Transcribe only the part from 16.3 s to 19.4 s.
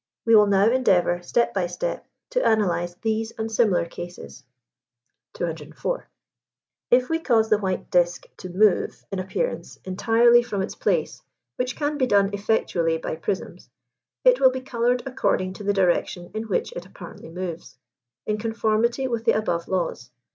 in which it apparently moves, in conformity with the